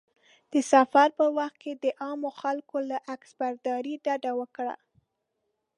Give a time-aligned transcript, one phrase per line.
[0.51, 4.75] د سفر په وخت کې د عامو خلکو له عکسبرداري ډډه وکړه.